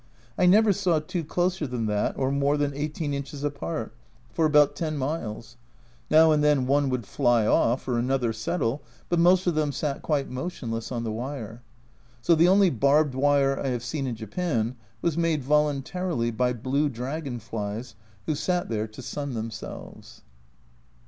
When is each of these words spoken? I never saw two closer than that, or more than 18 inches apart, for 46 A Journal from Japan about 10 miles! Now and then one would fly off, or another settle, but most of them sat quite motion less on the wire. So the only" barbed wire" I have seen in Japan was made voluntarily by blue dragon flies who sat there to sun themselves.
I 0.35 0.47
never 0.47 0.73
saw 0.73 0.97
two 0.97 1.23
closer 1.23 1.67
than 1.67 1.85
that, 1.85 2.17
or 2.17 2.31
more 2.31 2.57
than 2.57 2.73
18 2.73 3.13
inches 3.13 3.43
apart, 3.43 3.93
for 4.33 4.49
46 4.49 4.49
A 4.49 4.49
Journal 4.49 4.49
from 4.49 4.49
Japan 4.51 4.61
about 4.63 4.75
10 4.77 4.97
miles! 5.37 5.57
Now 6.09 6.31
and 6.31 6.43
then 6.43 6.65
one 6.65 6.89
would 6.89 7.05
fly 7.05 7.45
off, 7.45 7.87
or 7.87 7.99
another 7.99 8.33
settle, 8.33 8.81
but 9.09 9.19
most 9.19 9.45
of 9.45 9.53
them 9.53 9.71
sat 9.71 10.01
quite 10.01 10.27
motion 10.27 10.71
less 10.71 10.91
on 10.91 11.03
the 11.03 11.11
wire. 11.11 11.61
So 12.19 12.33
the 12.33 12.47
only" 12.47 12.71
barbed 12.87 13.13
wire" 13.13 13.59
I 13.59 13.67
have 13.67 13.83
seen 13.83 14.07
in 14.07 14.15
Japan 14.15 14.75
was 15.03 15.19
made 15.19 15.43
voluntarily 15.43 16.31
by 16.31 16.51
blue 16.53 16.89
dragon 16.89 17.37
flies 17.37 17.93
who 18.25 18.33
sat 18.33 18.69
there 18.69 18.87
to 18.87 19.03
sun 19.03 19.35
themselves. 19.35 20.23